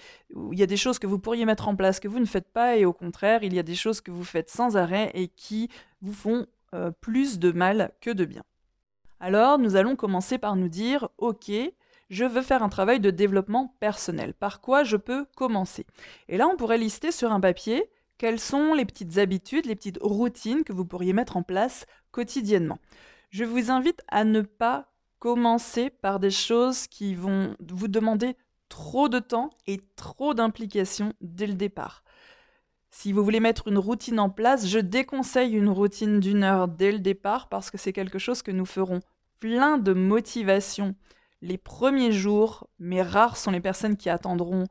il 0.51 0.60
y 0.60 0.63
a 0.63 0.67
des 0.67 0.77
choses 0.77 1.00
que 1.00 1.08
vous 1.08 1.20
pourriez 1.20 1.46
mettre 1.46 1.67
en 1.67 1.75
place 1.75 2.00
que 2.00 2.08
vous 2.08 2.20
ne 2.20 2.25
faites 2.25 2.50
pas 2.50 2.77
et 2.77 2.86
au 2.86 2.94
contraire, 2.94 3.41
il 3.41 3.53
y 3.53 3.60
a 3.60 3.63
des 3.63 3.75
choses 3.75 4.01
que 4.01 4.12
vous 4.12 4.24
faites 4.24 4.51
sans 4.51 4.77
arrêt 4.77 5.10
et 5.15 5.27
qui 5.29 5.70
vous 6.01 6.13
font 6.13 6.46
euh, 6.75 6.91
plus 7.01 7.39
de 7.39 7.51
mal 7.51 7.91
que 8.00 8.12
de 8.12 8.25
bien. 8.25 8.44
Alors, 9.20 9.58
nous 9.58 9.75
allons 9.75 9.96
commencer 9.96 10.38
par 10.38 10.55
nous 10.55 10.70
dire, 10.70 11.10
ok, 11.17 11.51
je 12.10 12.26
veux 12.26 12.42
faire 12.42 12.64
un 12.64 12.70
travail 12.70 13.00
de 13.00 13.12
développement 13.12 13.76
personnel. 13.80 14.34
Par 14.34 14.62
quoi 14.62 14.84
je 14.84 14.98
peux 14.98 15.26
commencer? 15.36 15.86
Et 16.28 16.38
là, 16.38 16.48
on 16.48 16.58
pourrait 16.58 16.78
lister 16.78 17.12
sur 17.12 17.32
un 17.32 17.40
papier 17.40 17.90
quelles 18.18 18.40
sont 18.40 18.74
les 18.74 18.86
petites 18.86 19.18
habitudes, 19.18 19.66
les 19.66 19.76
petites 19.76 20.00
routines 20.02 20.64
que 20.64 20.74
vous 20.74 20.86
pourriez 20.86 21.14
mettre 21.14 21.38
en 21.38 21.44
place 21.44 21.86
quotidiennement. 22.12 22.80
Je 23.30 23.44
vous 23.44 23.72
invite 23.72 24.02
à 24.08 24.24
ne 24.24 24.42
pas 24.42 24.92
commencer 25.20 25.90
par 25.90 26.20
des 26.20 26.32
choses 26.32 26.88
qui 26.88 27.16
vont 27.16 27.56
vous 27.60 27.88
demander 27.88 28.38
trop 28.70 29.10
de 29.10 29.20
temps 29.20 29.50
et 29.68 29.80
trop 29.96 30.34
d'implication 30.34 31.14
dès 31.22 31.48
le 31.48 31.56
départ. 31.56 32.04
Si 32.90 33.12
vous 33.12 33.24
voulez 33.24 33.42
mettre 33.42 33.68
une 33.68 33.78
routine 33.78 34.20
en 34.20 34.30
place, 34.30 34.68
je 34.68 34.80
déconseille 34.80 35.54
une 35.54 35.70
routine 35.70 36.22
d'une 36.22 36.44
heure 36.44 36.70
dès 36.70 36.94
le 36.94 37.00
départ 37.00 37.50
parce 37.50 37.70
que 37.70 37.78
c'est 37.78 37.92
quelque 37.92 38.20
chose 38.20 38.42
que 38.42 38.52
nous 38.52 38.66
ferons 38.66 39.02
plein 39.40 39.78
de 39.78 39.92
motivation 39.92 40.96
les 41.42 41.58
premiers 41.58 42.12
jours, 42.12 42.68
mais 42.80 43.01
rares 43.01 43.38
sont 43.38 43.51
les 43.51 43.62
personnes 43.62 43.98
qui 43.98 44.10
attendront, 44.10 44.65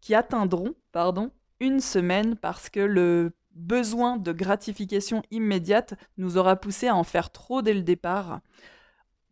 qui 0.00 0.14
atteindront, 0.14 0.74
pardon, 0.92 1.30
une 1.60 1.80
semaine 1.80 2.36
parce 2.36 2.68
que 2.68 2.80
le 2.80 3.34
besoin 3.52 4.16
de 4.16 4.32
gratification 4.32 5.22
immédiate 5.30 5.94
nous 6.18 6.36
aura 6.36 6.56
poussé 6.56 6.88
à 6.88 6.96
en 6.96 7.04
faire 7.04 7.30
trop 7.30 7.62
dès 7.62 7.74
le 7.74 7.82
départ. 7.82 8.40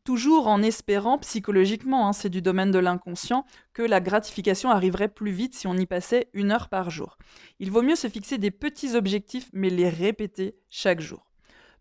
Toujours 0.04 0.48
en 0.48 0.62
espérant 0.62 1.18
psychologiquement, 1.18 2.08
hein, 2.08 2.12
c'est 2.12 2.28
du 2.28 2.42
domaine 2.42 2.72
de 2.72 2.80
l'inconscient, 2.80 3.44
que 3.72 3.82
la 3.82 4.00
gratification 4.00 4.70
arriverait 4.70 5.08
plus 5.08 5.30
vite 5.30 5.54
si 5.54 5.68
on 5.68 5.76
y 5.76 5.86
passait 5.86 6.28
une 6.32 6.50
heure 6.50 6.68
par 6.68 6.90
jour. 6.90 7.18
Il 7.60 7.70
vaut 7.70 7.82
mieux 7.82 7.94
se 7.94 8.08
fixer 8.08 8.38
des 8.38 8.50
petits 8.50 8.96
objectifs 8.96 9.48
mais 9.52 9.70
les 9.70 9.88
répéter 9.88 10.56
chaque 10.70 11.00
jour. 11.00 11.31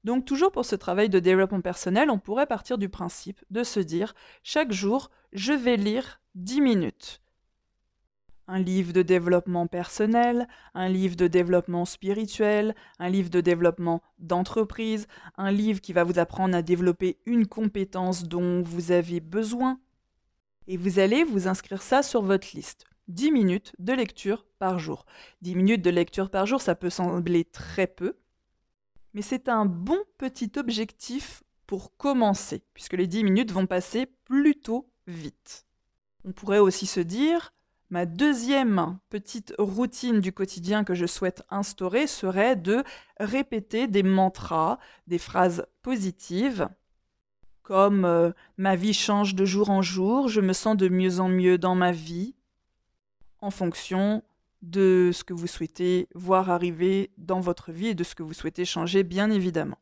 Donc 0.04 0.26
toujours 0.26 0.52
pour 0.52 0.66
ce 0.66 0.76
travail 0.76 1.10
de 1.10 1.20
développement 1.20 1.62
personnel, 1.62 2.10
on 2.10 2.20
pourrait 2.20 2.48
partir 2.48 2.78
du 2.78 2.90
principe 2.90 3.44
de 3.52 3.64
se 3.64 3.80
dire, 3.80 4.16
chaque 4.44 4.72
jour, 4.72 5.12
je 5.32 5.54
vais 5.54 5.78
lire 5.78 6.22
10 6.36 6.62
minutes. 6.62 7.22
Un 8.48 8.60
livre 8.60 8.92
de 8.92 9.04
développement 9.04 9.68
personnel, 9.68 10.48
un 10.74 10.90
livre 10.90 11.16
de 11.16 11.28
développement 11.28 11.86
spirituel, 11.86 12.76
un 13.00 13.10
livre 13.10 13.30
de 13.30 13.40
développement 13.40 14.02
d'entreprise, 14.18 15.08
un 15.38 15.52
livre 15.52 15.80
qui 15.80 15.94
va 15.94 16.04
vous 16.04 16.20
apprendre 16.20 16.56
à 16.56 16.62
développer 16.62 17.20
une 17.26 17.48
compétence 17.48 18.24
dont 18.24 18.62
vous 18.64 18.92
avez 18.92 19.20
besoin. 19.20 19.80
Et 20.68 20.78
vous 20.78 21.00
allez 21.00 21.24
vous 21.24 21.48
inscrire 21.48 21.82
ça 21.82 22.02
sur 22.02 22.24
votre 22.24 22.48
liste. 22.56 22.86
10 23.08 23.32
minutes 23.32 23.74
de 23.80 23.94
lecture 23.94 24.46
par 24.58 24.80
jour. 24.80 25.06
10 25.42 25.56
minutes 25.56 25.82
de 25.82 25.90
lecture 25.90 26.30
par 26.30 26.46
jour, 26.46 26.62
ça 26.62 26.76
peut 26.76 26.90
sembler 26.90 27.46
très 27.46 27.88
peu, 27.88 28.18
mais 29.14 29.22
c'est 29.22 29.50
un 29.50 29.66
bon 29.66 30.00
petit 30.18 30.52
objectif 30.58 31.44
pour 31.68 31.96
commencer, 31.98 32.64
puisque 32.74 32.94
les 32.94 33.08
10 33.08 33.24
minutes 33.24 33.52
vont 33.52 33.66
passer 33.66 34.08
plutôt 34.26 34.90
vite. 35.08 35.66
On 36.26 36.32
pourrait 36.32 36.60
aussi 36.60 36.86
se 36.86 37.00
dire, 37.00 37.54
ma 37.90 38.06
deuxième 38.06 39.00
petite 39.10 39.54
routine 39.58 40.20
du 40.20 40.32
quotidien 40.32 40.84
que 40.84 40.94
je 40.94 41.06
souhaite 41.06 41.44
instaurer 41.50 42.08
serait 42.08 42.56
de 42.56 42.84
répéter 43.20 43.88
des 43.88 44.04
mantras, 44.04 44.80
des 45.08 45.18
phrases 45.18 45.66
positives, 45.82 46.70
comme 47.64 48.06
euh, 48.06 48.32
ma 48.58 48.76
vie 48.76 48.94
change 48.94 49.36
de 49.36 49.46
jour 49.46 49.70
en 49.70 49.82
jour, 49.82 50.28
je 50.28 50.42
me 50.42 50.54
sens 50.54 50.76
de 50.76 50.90
mieux 50.90 51.20
en 51.20 51.30
mieux 51.30 51.58
dans 51.58 51.76
ma 51.76 51.92
vie, 51.92 52.36
en 53.40 53.52
fonction 53.52 54.24
de 54.62 55.12
ce 55.14 55.24
que 55.24 55.34
vous 55.34 55.48
souhaitez 55.48 56.08
voir 56.14 56.50
arriver 56.50 57.12
dans 57.18 57.40
votre 57.40 57.72
vie 57.72 57.88
et 57.88 57.96
de 57.96 58.04
ce 58.04 58.16
que 58.16 58.24
vous 58.24 58.34
souhaitez 58.34 58.66
changer, 58.66 59.04
bien 59.04 59.32
évidemment. 59.32 59.80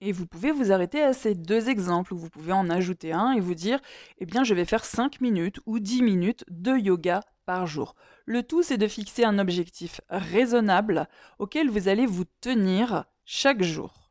Et 0.00 0.12
vous 0.12 0.26
pouvez 0.26 0.52
vous 0.52 0.72
arrêter 0.72 1.02
à 1.02 1.12
ces 1.12 1.34
deux 1.34 1.68
exemples, 1.68 2.12
ou 2.12 2.18
vous 2.18 2.28
pouvez 2.28 2.52
en 2.52 2.68
ajouter 2.68 3.12
un 3.12 3.32
et 3.32 3.40
vous 3.40 3.54
dire, 3.54 3.80
eh 4.18 4.26
bien, 4.26 4.44
je 4.44 4.52
vais 4.52 4.66
faire 4.66 4.84
5 4.84 5.20
minutes 5.20 5.60
ou 5.66 5.78
10 5.78 6.02
minutes 6.02 6.44
de 6.50 6.76
yoga 6.76 7.20
par 7.46 7.66
jour. 7.66 7.94
Le 8.26 8.42
tout, 8.42 8.62
c'est 8.62 8.76
de 8.76 8.88
fixer 8.88 9.24
un 9.24 9.38
objectif 9.38 10.00
raisonnable 10.10 11.08
auquel 11.38 11.70
vous 11.70 11.88
allez 11.88 12.06
vous 12.06 12.24
tenir 12.40 13.04
chaque 13.24 13.62
jour. 13.62 14.10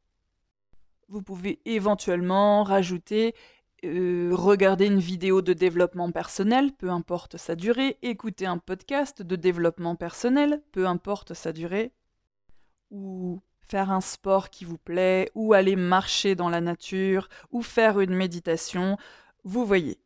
Vous 1.10 1.22
pouvez 1.22 1.62
éventuellement 1.66 2.64
rajouter 2.64 3.36
euh, 3.84 4.30
regarder 4.34 4.86
une 4.86 5.00
vidéo 5.00 5.42
de 5.42 5.54
développement 5.54 6.12
personnel, 6.12 6.72
peu 6.72 6.90
importe 6.90 7.38
sa 7.38 7.56
durée, 7.56 7.98
écouter 8.02 8.46
un 8.46 8.58
podcast 8.58 9.22
de 9.22 9.36
développement 9.36 9.96
personnel, 9.96 10.62
peu 10.72 10.88
importe 10.88 11.34
sa 11.34 11.52
durée, 11.52 11.92
ou 12.92 13.42
faire 13.60 13.92
un 13.92 14.02
sport 14.02 14.50
qui 14.50 14.66
vous 14.66 14.78
plaît, 14.78 15.32
ou 15.36 15.54
aller 15.54 15.75
marcher 15.75 16.36
dans 16.36 16.50
la 16.50 16.62
nature, 16.62 17.28
ou 17.52 17.62
faire 17.62 18.00
une 18.00 18.13
méditation, 18.13 18.98
vous 19.44 19.66
voyez. 19.66 20.00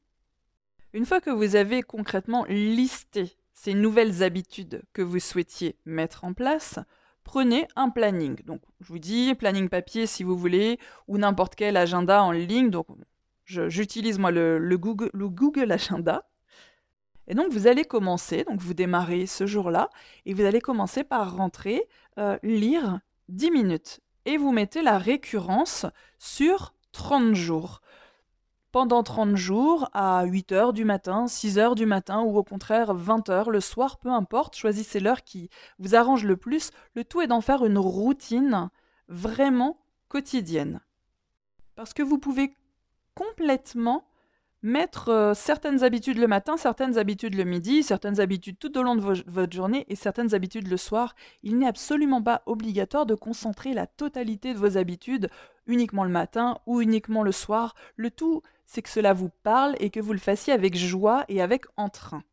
Une 0.93 1.05
fois 1.05 1.22
que 1.22 1.29
vous 1.29 1.55
avez 1.55 1.84
concrètement 1.84 2.46
listé 2.50 3.38
ces 3.53 3.74
nouvelles 3.74 4.24
habitudes 4.24 4.81
que 4.93 5.01
vous 5.01 5.19
souhaitiez 5.19 5.75
mettre 5.86 6.24
en 6.24 6.34
place, 6.34 6.79
prenez 7.24 7.67
un 7.75 7.89
planning. 7.89 8.41
Donc, 8.46 8.62
je 8.81 8.88
vous 8.88 9.00
dis 9.00 9.36
planning 9.36 9.69
papier 9.69 10.07
si 10.07 10.24
vous 10.24 10.38
voulez, 10.38 10.79
ou 11.07 11.17
n'importe 11.17 11.55
quel 11.55 11.77
agenda 11.77 12.24
en 12.24 12.31
ligne. 12.31 12.69
Donc, 12.69 12.88
J'utilise 13.48 14.20
moi 14.20 14.32
le, 14.32 14.77
Google, 14.77 15.10
le 15.13 15.30
Google 15.30 15.72
Agenda. 15.72 16.27
Et 17.27 17.34
donc 17.34 17.51
vous 17.51 17.68
allez 17.68 17.86
commencer, 17.86 18.44
donc 18.44 18.60
vous 18.60 18.74
démarrez 18.74 19.25
ce 19.25 19.46
jour-là, 19.46 19.89
et 20.25 20.34
vous 20.34 20.44
allez 20.44 20.62
commencer 20.62 21.04
par 21.04 21.36
rentrer, 21.36 21.88
euh, 22.20 22.38
lire 22.44 23.00
10 23.30 23.51
minutes. 23.51 24.00
Et 24.25 24.38
vous 24.38 24.51
mettez 24.51 24.82
la 24.82 24.98
récurrence 24.98 25.86
sur 26.20 26.74
30 26.92 27.36
jours. 27.36 27.82
Pendant 28.74 29.01
30 29.01 29.38
jours, 29.38 29.89
à 29.94 30.25
8 30.25 30.51
heures 30.51 30.74
du 30.74 30.84
matin, 30.84 31.27
6 31.27 31.58
heures 31.58 31.75
du 31.75 31.86
matin, 31.86 32.22
ou 32.22 32.38
au 32.38 32.44
contraire 32.44 32.94
20 32.94 33.30
heures 33.30 33.50
le 33.50 33.62
soir, 33.62 33.98
peu 33.98 34.10
importe, 34.10 34.58
choisissez 34.58 35.00
l'heure 35.00 35.24
qui 35.24 35.50
vous 35.80 35.96
arrange 35.96 36.25
le 36.25 36.36
plus. 36.36 36.72
Le 36.96 37.06
tout 37.06 37.22
est 37.22 37.27
d'en 37.27 37.42
faire 37.42 37.66
une 37.66 37.77
routine 37.77 38.70
vraiment 39.08 39.80
quotidienne. 40.10 40.82
Parce 41.75 41.94
que 41.94 42.04
vous 42.04 42.18
pouvez 42.18 42.54
complètement 43.17 44.05
mettre 44.62 45.09
euh, 45.09 45.33
certaines 45.33 45.83
habitudes 45.83 46.19
le 46.19 46.27
matin, 46.27 46.55
certaines 46.55 47.00
habitudes 47.00 47.33
le 47.33 47.45
midi, 47.45 47.81
certaines 47.81 48.19
habitudes 48.19 48.59
tout 48.59 48.77
au 48.77 48.83
long 48.83 48.95
de 48.95 49.24
votre 49.25 49.53
journée 49.53 49.86
et 49.88 49.95
certaines 49.95 50.36
habitudes 50.36 50.67
le 50.67 50.77
soir. 50.77 51.15
Il 51.41 51.57
n'est 51.57 51.67
absolument 51.67 52.21
pas 52.21 52.43
obligatoire 52.45 53.07
de 53.07 53.15
concentrer 53.15 53.74
la 53.74 53.88
totalité 53.88 54.53
de 54.53 54.59
vos 54.59 54.77
habitudes 54.77 55.29
uniquement 55.65 56.03
le 56.03 56.12
matin 56.12 56.59
ou 56.67 56.79
uniquement 56.79 57.24
le 57.24 57.31
soir. 57.31 57.74
Le 57.95 58.12
tout, 58.12 58.43
c'est 58.65 58.83
que 58.83 58.89
cela 58.89 59.13
vous 59.13 59.29
parle 59.41 59.75
et 59.79 59.89
que 59.89 60.00
vous 60.00 60.13
le 60.13 60.19
fassiez 60.19 60.53
avec 60.53 60.77
joie 60.77 61.25
et 61.27 61.41
avec 61.41 61.65
entrain. 61.75 62.24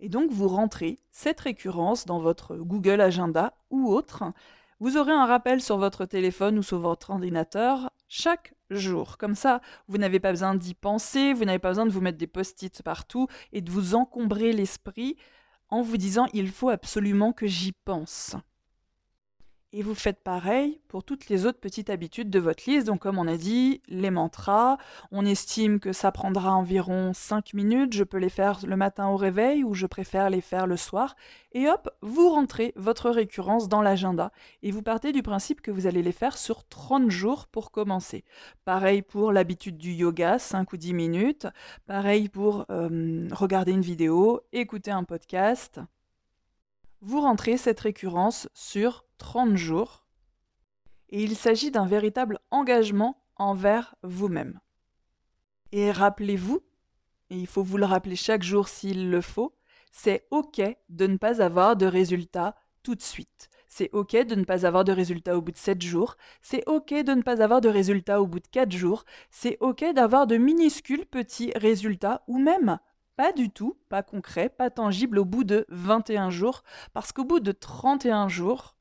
Et 0.00 0.08
donc 0.08 0.32
vous 0.32 0.48
rentrez 0.48 0.98
cette 1.12 1.40
récurrence 1.40 2.06
dans 2.06 2.18
votre 2.18 2.56
Google 2.56 3.00
Agenda 3.00 3.54
ou 3.70 3.92
autre. 3.92 4.24
Vous 4.80 4.96
aurez 4.96 5.12
un 5.12 5.26
rappel 5.26 5.60
sur 5.60 5.76
votre 5.76 6.06
téléphone 6.06 6.58
ou 6.58 6.62
sur 6.62 6.80
votre 6.80 7.10
ordinateur 7.10 7.92
chaque 8.08 8.54
Comme 9.18 9.34
ça, 9.34 9.60
vous 9.88 9.98
n'avez 9.98 10.20
pas 10.20 10.30
besoin 10.30 10.54
d'y 10.54 10.74
penser, 10.74 11.32
vous 11.32 11.44
n'avez 11.44 11.58
pas 11.58 11.70
besoin 11.70 11.86
de 11.86 11.90
vous 11.90 12.00
mettre 12.00 12.18
des 12.18 12.26
post-it 12.26 12.82
partout 12.82 13.26
et 13.52 13.60
de 13.60 13.70
vous 13.70 13.94
encombrer 13.94 14.52
l'esprit 14.52 15.16
en 15.68 15.82
vous 15.82 15.96
disant 15.96 16.26
il 16.32 16.50
faut 16.50 16.68
absolument 16.68 17.32
que 17.32 17.46
j'y 17.46 17.72
pense. 17.72 18.36
Et 19.72 19.84
vous 19.84 19.94
faites 19.94 20.24
pareil 20.24 20.80
pour 20.88 21.04
toutes 21.04 21.28
les 21.28 21.46
autres 21.46 21.60
petites 21.60 21.90
habitudes 21.90 22.28
de 22.28 22.40
votre 22.40 22.68
liste. 22.68 22.88
Donc 22.88 23.02
comme 23.02 23.18
on 23.18 23.28
a 23.28 23.36
dit, 23.36 23.82
les 23.86 24.10
mantras, 24.10 24.78
on 25.12 25.24
estime 25.24 25.78
que 25.78 25.92
ça 25.92 26.10
prendra 26.10 26.52
environ 26.52 27.12
5 27.14 27.54
minutes. 27.54 27.92
Je 27.92 28.02
peux 28.02 28.18
les 28.18 28.30
faire 28.30 28.58
le 28.66 28.74
matin 28.76 29.06
au 29.06 29.16
réveil 29.16 29.62
ou 29.62 29.74
je 29.74 29.86
préfère 29.86 30.28
les 30.28 30.40
faire 30.40 30.66
le 30.66 30.76
soir. 30.76 31.14
Et 31.52 31.68
hop, 31.68 31.88
vous 32.02 32.30
rentrez 32.30 32.72
votre 32.74 33.10
récurrence 33.10 33.68
dans 33.68 33.80
l'agenda. 33.80 34.32
Et 34.64 34.72
vous 34.72 34.82
partez 34.82 35.12
du 35.12 35.22
principe 35.22 35.60
que 35.60 35.70
vous 35.70 35.86
allez 35.86 36.02
les 36.02 36.10
faire 36.10 36.36
sur 36.36 36.64
30 36.66 37.08
jours 37.08 37.46
pour 37.46 37.70
commencer. 37.70 38.24
Pareil 38.64 39.02
pour 39.02 39.30
l'habitude 39.30 39.78
du 39.78 39.92
yoga, 39.92 40.40
5 40.40 40.72
ou 40.72 40.78
10 40.78 40.94
minutes. 40.94 41.46
Pareil 41.86 42.28
pour 42.28 42.66
euh, 42.70 43.28
regarder 43.30 43.70
une 43.70 43.82
vidéo, 43.82 44.40
écouter 44.52 44.90
un 44.90 45.04
podcast. 45.04 45.78
Vous 47.02 47.20
rentrez 47.20 47.56
cette 47.56 47.78
récurrence 47.78 48.48
sur 48.52 49.04
30 49.20 49.56
jours, 49.56 50.06
et 51.10 51.22
il 51.22 51.36
s'agit 51.36 51.70
d'un 51.70 51.86
véritable 51.86 52.40
engagement 52.50 53.22
envers 53.36 53.94
vous-même. 54.02 54.58
Et 55.72 55.92
rappelez-vous, 55.92 56.60
et 57.28 57.36
il 57.36 57.46
faut 57.46 57.62
vous 57.62 57.76
le 57.76 57.84
rappeler 57.84 58.16
chaque 58.16 58.42
jour 58.42 58.68
s'il 58.68 59.10
le 59.10 59.20
faut, 59.20 59.54
c'est 59.92 60.26
OK 60.30 60.60
de 60.88 61.06
ne 61.06 61.16
pas 61.16 61.42
avoir 61.42 61.76
de 61.76 61.86
résultats 61.86 62.56
tout 62.82 62.94
de 62.94 63.02
suite. 63.02 63.50
C'est 63.68 63.90
OK 63.92 64.16
de 64.16 64.34
ne 64.34 64.44
pas 64.44 64.66
avoir 64.66 64.84
de 64.84 64.92
résultats 64.92 65.36
au 65.36 65.42
bout 65.42 65.52
de 65.52 65.56
7 65.56 65.80
jours. 65.80 66.16
C'est 66.42 66.66
OK 66.66 66.92
de 66.92 67.12
ne 67.12 67.22
pas 67.22 67.42
avoir 67.42 67.60
de 67.60 67.68
résultats 67.68 68.20
au 68.20 68.26
bout 68.26 68.40
de 68.40 68.48
4 68.48 68.72
jours. 68.72 69.04
C'est 69.30 69.58
OK 69.60 69.84
d'avoir 69.94 70.26
de 70.26 70.38
minuscules 70.38 71.06
petits 71.06 71.52
résultats 71.54 72.24
ou 72.26 72.38
même 72.38 72.78
pas 73.14 73.32
du 73.32 73.50
tout, 73.50 73.76
pas 73.88 74.02
concret, 74.02 74.48
pas 74.48 74.70
tangible 74.70 75.18
au 75.18 75.24
bout 75.24 75.44
de 75.44 75.66
21 75.68 76.30
jours. 76.30 76.62
Parce 76.94 77.12
qu'au 77.12 77.24
bout 77.24 77.38
de 77.38 77.52
31 77.52 78.28
jours, 78.28 78.74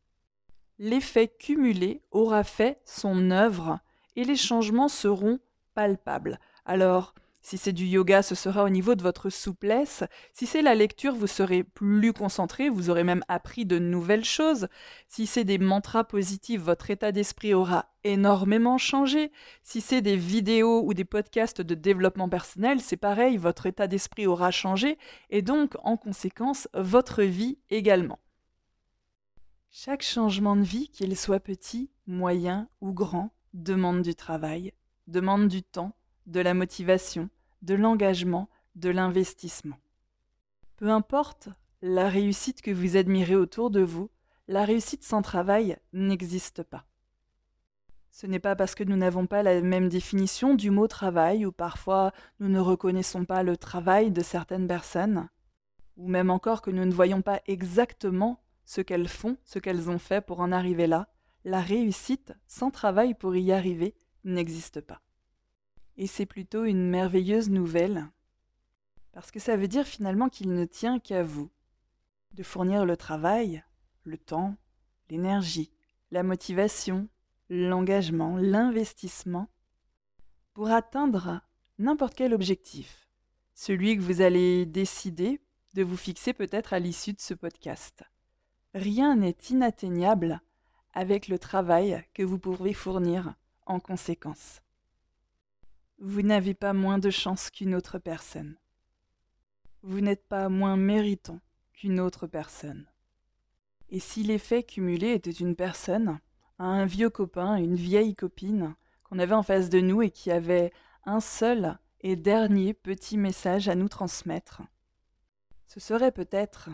l'effet 0.80 1.28
cumulé 1.28 2.02
aura 2.12 2.44
fait 2.44 2.80
son 2.86 3.32
œuvre 3.32 3.80
et 4.16 4.24
les 4.24 4.38
changements 4.38 4.88
seront 4.88 5.40
palpables. 5.76 6.40
Alors, 6.66 7.14
si 7.42 7.58
c'est 7.58 7.74
du 7.74 7.86
yoga, 7.86 8.22
ce 8.22 8.36
sera 8.36 8.64
au 8.64 8.70
niveau 8.70 8.96
de 8.96 9.02
votre 9.02 9.30
souplesse. 9.30 10.04
Si 10.34 10.46
c'est 10.46 10.62
la 10.62 10.76
lecture, 10.76 11.16
vous 11.16 11.26
serez 11.26 11.64
plus 11.64 12.14
concentré, 12.14 12.70
vous 12.70 12.90
aurez 12.90 13.04
même 13.04 13.24
appris 13.28 13.66
de 13.66 13.80
nouvelles 13.80 14.26
choses. 14.26 14.68
Si 15.08 15.26
c'est 15.26 15.46
des 15.46 15.58
mantras 15.58 16.04
positifs, 16.04 16.62
votre 16.62 16.92
état 16.92 17.12
d'esprit 17.12 17.54
aura 17.54 17.86
énormément 18.04 18.78
changé. 18.78 19.32
Si 19.64 19.82
c'est 19.82 20.02
des 20.02 20.18
vidéos 20.18 20.84
ou 20.86 20.94
des 20.94 21.06
podcasts 21.06 21.62
de 21.62 21.76
développement 21.76 22.30
personnel, 22.30 22.82
c'est 22.82 22.98
pareil, 22.98 23.38
votre 23.38 23.66
état 23.66 23.88
d'esprit 23.88 24.28
aura 24.28 24.52
changé 24.52 24.98
et 25.30 25.42
donc, 25.42 25.76
en 25.84 25.98
conséquence, 25.98 26.68
votre 26.74 27.24
vie 27.24 27.58
également. 27.70 28.20
Chaque 29.72 30.02
changement 30.02 30.56
de 30.56 30.64
vie, 30.64 30.90
qu'il 30.90 31.16
soit 31.16 31.40
petit, 31.40 31.92
moyen 32.08 32.68
ou 32.82 32.92
grand, 32.92 33.30
demande 33.54 34.02
du 34.02 34.16
travail, 34.16 34.74
demande 35.06 35.48
du 35.48 35.62
temps, 35.62 35.94
de 36.26 36.40
la 36.40 36.56
motivation, 36.56 37.30
de 37.62 37.76
l'engagement, 37.76 38.50
de 38.76 38.90
l'investissement. 38.90 39.78
Peu 40.76 40.90
importe 40.90 41.50
la 41.84 42.10
réussite 42.10 42.64
que 42.64 42.72
vous 42.72 42.98
admirez 42.98 43.36
autour 43.36 43.70
de 43.70 43.82
vous, 43.82 44.10
la 44.48 44.66
réussite 44.66 45.04
sans 45.04 45.22
travail 45.22 45.78
n'existe 45.94 46.64
pas. 46.64 46.86
Ce 48.10 48.26
n'est 48.26 48.40
pas 48.40 48.56
parce 48.56 48.74
que 48.74 48.84
nous 48.84 48.98
n'avons 48.98 49.28
pas 49.28 49.44
la 49.44 49.62
même 49.62 49.88
définition 49.88 50.56
du 50.56 50.72
mot 50.72 50.88
travail 50.88 51.46
ou 51.46 51.52
parfois 51.52 52.12
nous 52.40 52.50
ne 52.50 52.60
reconnaissons 52.60 53.24
pas 53.24 53.44
le 53.44 53.56
travail 53.56 54.10
de 54.10 54.24
certaines 54.24 54.68
personnes, 54.68 55.30
ou 55.96 56.08
même 56.08 56.32
encore 56.32 56.64
que 56.64 56.72
nous 56.72 56.86
ne 56.86 56.92
voyons 56.92 57.22
pas 57.22 57.40
exactement 57.46 58.42
ce 58.70 58.82
qu'elles 58.82 59.08
font, 59.08 59.36
ce 59.46 59.58
qu'elles 59.58 59.90
ont 59.90 59.98
fait 59.98 60.22
pour 60.22 60.42
en 60.42 60.52
arriver 60.52 60.86
là, 60.86 61.10
la 61.44 61.60
réussite 61.60 62.34
sans 62.46 62.70
travail 62.70 63.16
pour 63.16 63.36
y 63.36 63.52
arriver 63.52 63.96
n'existe 64.24 64.80
pas. 64.80 65.02
Et 65.98 66.06
c'est 66.06 66.28
plutôt 66.28 66.66
une 66.66 66.88
merveilleuse 66.88 67.50
nouvelle, 67.50 68.06
parce 69.12 69.32
que 69.32 69.40
ça 69.40 69.58
veut 69.58 69.68
dire 69.68 69.88
finalement 69.88 70.30
qu'il 70.30 70.54
ne 70.54 70.66
tient 70.66 71.00
qu'à 71.00 71.24
vous 71.24 71.50
de 72.34 72.44
fournir 72.44 72.86
le 72.86 72.96
travail, 72.96 73.64
le 74.04 74.20
temps, 74.20 74.56
l'énergie, 75.10 75.72
la 76.12 76.22
motivation, 76.22 77.10
l'engagement, 77.50 78.38
l'investissement 78.38 79.50
pour 80.54 80.70
atteindre 80.70 81.42
n'importe 81.80 82.14
quel 82.14 82.36
objectif, 82.36 83.10
celui 83.56 83.98
que 83.98 84.04
vous 84.04 84.22
allez 84.22 84.68
décider 84.68 85.42
de 85.74 85.82
vous 85.82 85.98
fixer 85.98 86.34
peut-être 86.34 86.74
à 86.74 86.78
l'issue 86.78 87.14
de 87.14 87.20
ce 87.20 87.34
podcast. 87.34 88.04
Rien 88.76 89.16
n'est 89.16 89.38
inatteignable 89.50 90.42
avec 90.94 91.28
le 91.28 91.40
travail 91.40 92.04
que 92.14 92.24
vous 92.24 92.38
pouvez 92.38 92.74
fournir 92.74 93.34
en 93.66 93.80
conséquence. 93.80 94.62
Vous 95.98 96.22
n'avez 96.22 96.54
pas 96.54 96.74
moins 96.74 97.00
de 97.00 97.10
chance 97.10 97.50
qu'une 97.50 97.74
autre 97.74 97.98
personne. 97.98 98.58
Vous 99.82 100.02
n'êtes 100.02 100.28
pas 100.28 100.50
moins 100.50 100.78
méritant 100.78 101.40
qu'une 101.74 102.00
autre 102.00 102.28
personne. 102.28 102.86
Et 103.90 104.00
si 104.00 104.24
l'effet 104.24 104.64
cumulé 104.64 105.14
était 105.14 105.32
une 105.32 105.56
personne, 105.56 106.20
un 106.60 106.86
vieux 106.86 107.10
copain, 107.10 107.56
une 107.56 107.76
vieille 107.76 108.14
copine 108.14 108.76
qu'on 109.04 109.20
avait 109.20 109.34
en 109.34 109.44
face 109.44 109.70
de 109.70 109.80
nous 109.80 110.04
et 110.04 110.12
qui 110.12 110.30
avait 110.30 110.72
un 111.06 111.22
seul 111.22 111.80
et 112.02 112.16
dernier 112.16 112.74
petit 112.74 113.18
message 113.18 113.68
à 113.68 113.76
nous 113.76 113.90
transmettre, 113.90 114.62
ce 115.66 115.80
serait 115.80 116.12
peut-être 116.12 116.70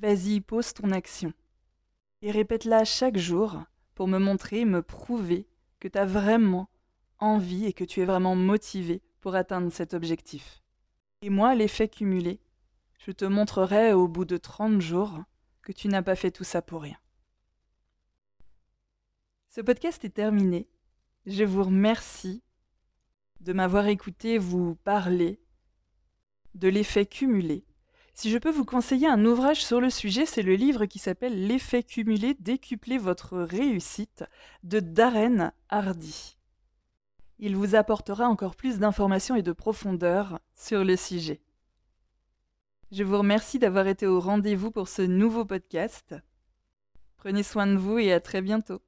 Vas-y, 0.00 0.40
pose 0.40 0.74
ton 0.74 0.92
action. 0.92 1.32
Et 2.22 2.30
répète-la 2.30 2.84
chaque 2.84 3.18
jour 3.18 3.64
pour 3.96 4.06
me 4.06 4.18
montrer, 4.18 4.64
me 4.64 4.80
prouver 4.80 5.48
que 5.80 5.88
tu 5.88 5.98
as 5.98 6.06
vraiment 6.06 6.68
envie 7.18 7.64
et 7.64 7.72
que 7.72 7.82
tu 7.82 8.00
es 8.00 8.04
vraiment 8.04 8.36
motivé 8.36 9.02
pour 9.20 9.34
atteindre 9.34 9.72
cet 9.72 9.94
objectif. 9.94 10.62
Et 11.22 11.30
moi, 11.30 11.56
l'effet 11.56 11.88
cumulé, 11.88 12.38
je 13.00 13.10
te 13.10 13.24
montrerai 13.24 13.92
au 13.92 14.06
bout 14.06 14.24
de 14.24 14.36
30 14.36 14.80
jours 14.80 15.18
que 15.62 15.72
tu 15.72 15.88
n'as 15.88 16.02
pas 16.02 16.14
fait 16.14 16.30
tout 16.30 16.44
ça 16.44 16.62
pour 16.62 16.82
rien. 16.82 16.98
Ce 19.48 19.60
podcast 19.60 20.04
est 20.04 20.10
terminé. 20.10 20.68
Je 21.26 21.42
vous 21.42 21.64
remercie 21.64 22.44
de 23.40 23.52
m'avoir 23.52 23.88
écouté 23.88 24.38
vous 24.38 24.76
parler 24.76 25.40
de 26.54 26.68
l'effet 26.68 27.04
cumulé 27.04 27.64
si 28.18 28.32
je 28.32 28.38
peux 28.38 28.50
vous 28.50 28.64
conseiller 28.64 29.06
un 29.06 29.24
ouvrage 29.24 29.64
sur 29.64 29.80
le 29.80 29.90
sujet, 29.90 30.26
c'est 30.26 30.42
le 30.42 30.56
livre 30.56 30.86
qui 30.86 30.98
s'appelle 30.98 31.46
L'effet 31.46 31.84
cumulé, 31.84 32.34
décupler 32.34 32.98
votre 32.98 33.38
réussite 33.38 34.24
de 34.64 34.80
Darren 34.80 35.52
Hardy. 35.68 36.36
Il 37.38 37.54
vous 37.54 37.76
apportera 37.76 38.26
encore 38.26 38.56
plus 38.56 38.80
d'informations 38.80 39.36
et 39.36 39.42
de 39.42 39.52
profondeur 39.52 40.40
sur 40.56 40.82
le 40.82 40.96
sujet. 40.96 41.40
Je 42.90 43.04
vous 43.04 43.18
remercie 43.18 43.60
d'avoir 43.60 43.86
été 43.86 44.08
au 44.08 44.18
rendez-vous 44.18 44.72
pour 44.72 44.88
ce 44.88 45.02
nouveau 45.02 45.44
podcast. 45.44 46.16
Prenez 47.18 47.44
soin 47.44 47.68
de 47.68 47.76
vous 47.76 48.00
et 48.00 48.12
à 48.12 48.18
très 48.18 48.42
bientôt. 48.42 48.82